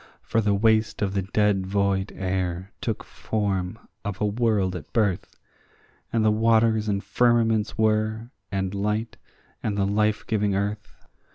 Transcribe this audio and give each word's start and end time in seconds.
For 0.23 0.41
the 0.41 0.55
waste 0.55 1.03
of 1.03 1.13
the 1.13 1.21
dead 1.21 1.67
void 1.67 2.11
air 2.15 2.71
took 2.81 3.03
form 3.03 3.77
of 4.03 4.19
a 4.19 4.25
world 4.25 4.75
at 4.75 4.91
birth, 4.93 5.37
And 6.11 6.25
the 6.25 6.31
waters 6.31 6.89
and 6.89 7.03
firmaments 7.03 7.77
were, 7.77 8.31
and 8.51 8.73
light, 8.73 9.17
and 9.61 9.77
the 9.77 9.85
life 9.85 10.25
giving 10.25 10.55
earth. 10.55 11.05